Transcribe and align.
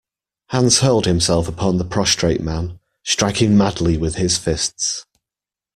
Hans 0.49 0.79
hurled 0.79 1.05
himself 1.05 1.47
upon 1.47 1.77
the 1.77 1.85
prostrate 1.85 2.41
man, 2.41 2.79
striking 3.03 3.55
madly 3.55 3.99
with 3.99 4.15
his 4.15 4.35
fists. 4.35 5.05